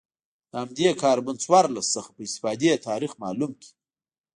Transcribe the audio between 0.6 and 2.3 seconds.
همدې کاربن څوارلس څخه په